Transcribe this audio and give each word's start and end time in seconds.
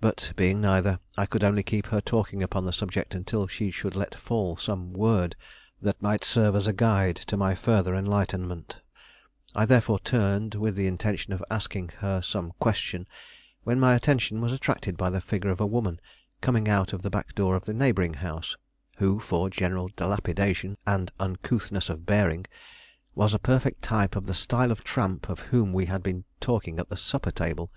But 0.00 0.32
being 0.36 0.60
neither, 0.60 1.00
I 1.18 1.26
could 1.26 1.42
only 1.42 1.64
keep 1.64 1.86
her 1.86 2.00
talking 2.00 2.40
upon 2.40 2.64
the 2.64 2.72
subject 2.72 3.16
until 3.16 3.48
she 3.48 3.72
should 3.72 3.96
let 3.96 4.14
fall 4.14 4.56
some 4.56 4.92
word 4.92 5.34
that 5.82 6.00
might 6.00 6.22
serve 6.24 6.54
as 6.54 6.68
a 6.68 6.72
guide 6.72 7.16
to 7.26 7.36
my 7.36 7.56
further 7.56 7.92
enlightenment; 7.92 8.78
I 9.56 9.64
therefore 9.66 9.98
turned, 9.98 10.54
with 10.54 10.76
the 10.76 10.86
intention 10.86 11.32
of 11.32 11.42
asking 11.50 11.88
her 11.98 12.22
some 12.22 12.52
question, 12.60 13.08
when 13.64 13.80
my 13.80 13.96
attention 13.96 14.40
was 14.40 14.52
attracted 14.52 14.96
by 14.96 15.10
the 15.10 15.20
figure 15.20 15.50
of 15.50 15.60
a 15.60 15.66
woman 15.66 15.98
coming 16.40 16.68
out 16.68 16.92
of 16.92 17.02
the 17.02 17.10
back 17.10 17.34
door 17.34 17.56
of 17.56 17.64
the 17.66 17.74
neighboring 17.74 18.14
house, 18.14 18.56
who, 18.98 19.18
for 19.18 19.50
general 19.50 19.88
dilapidation 19.96 20.78
and 20.86 21.10
uncouthness 21.18 21.88
of 21.90 22.06
bearing, 22.06 22.46
was 23.16 23.34
a 23.34 23.40
perfect 23.40 23.82
type 23.82 24.14
of 24.14 24.26
the 24.26 24.32
style 24.34 24.70
of 24.70 24.84
tramp 24.84 25.28
of 25.28 25.40
whom 25.40 25.72
we 25.72 25.86
had 25.86 26.04
been 26.04 26.22
talking 26.38 26.78
at 26.78 26.88
the 26.88 26.96
supper 26.96 27.32
table. 27.32 27.72